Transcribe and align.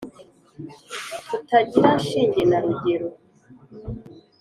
Tutagira 1.27 1.91
shinge 2.05 2.41
na 2.49 2.57
rugero 2.63 3.07